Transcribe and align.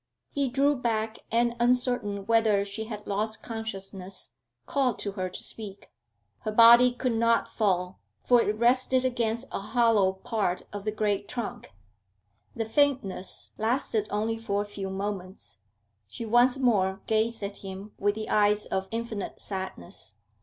He 0.31 0.49
drew 0.49 0.75
back 0.75 1.19
and, 1.31 1.55
uncertain 1.59 2.25
whether 2.25 2.65
she 2.65 2.85
had 2.85 3.05
lost 3.05 3.43
consciousness, 3.43 4.31
called 4.65 4.97
to 4.97 5.11
her 5.11 5.29
to 5.29 5.43
speak. 5.43 5.91
Her 6.39 6.51
body 6.51 6.91
could 6.91 7.13
not 7.13 7.47
fall, 7.47 7.99
for 8.23 8.41
it 8.41 8.57
rested 8.57 9.05
against 9.05 9.45
a 9.51 9.59
hollow 9.59 10.13
part 10.13 10.63
of 10.73 10.85
the 10.85 10.91
great 10.91 11.27
trunk. 11.27 11.75
The 12.55 12.65
faintness 12.65 13.51
lasted 13.59 14.07
only 14.09 14.39
for 14.39 14.63
a 14.63 14.65
few 14.65 14.89
moments; 14.89 15.59
she 16.07 16.25
once 16.25 16.57
more 16.57 17.01
gazed 17.05 17.43
at 17.43 17.57
him 17.57 17.91
with 17.99 18.15
the 18.15 18.27
eyes 18.27 18.65
of 18.65 18.87
infinite 18.89 19.39
sadness. 19.39 20.15